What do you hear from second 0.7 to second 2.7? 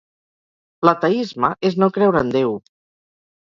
L'ateisme és no creure en Déu...